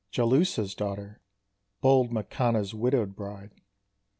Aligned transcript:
Jalúhsa's 0.11 0.73
daughter, 0.73 1.19
Bold 1.79 2.09
Makanna's 2.11 2.73
widowed 2.73 3.15
bride. 3.15 3.51